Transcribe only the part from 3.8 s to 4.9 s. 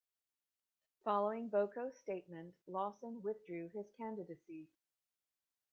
candidacy.